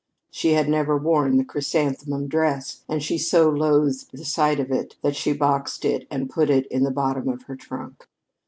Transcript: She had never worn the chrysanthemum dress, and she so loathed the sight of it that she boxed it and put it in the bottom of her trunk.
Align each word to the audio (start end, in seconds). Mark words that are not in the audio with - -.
She 0.31 0.53
had 0.53 0.67
never 0.67 0.97
worn 0.97 1.37
the 1.37 1.45
chrysanthemum 1.45 2.27
dress, 2.27 2.81
and 2.89 3.03
she 3.03 3.19
so 3.19 3.51
loathed 3.51 4.09
the 4.11 4.25
sight 4.25 4.59
of 4.59 4.71
it 4.71 4.95
that 5.03 5.15
she 5.15 5.31
boxed 5.31 5.85
it 5.85 6.07
and 6.09 6.27
put 6.27 6.49
it 6.49 6.65
in 6.71 6.81
the 6.81 6.89
bottom 6.89 7.29
of 7.29 7.43
her 7.43 7.55
trunk. 7.55 8.07